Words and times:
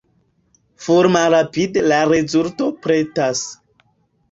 Fulmrapide 0.85 1.85
la 1.93 2.01
rezulto 2.15 2.69
pretas. 2.89 3.47